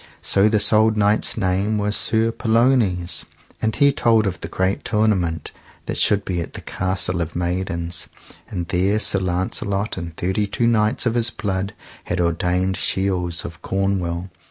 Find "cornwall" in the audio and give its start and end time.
13.61-14.31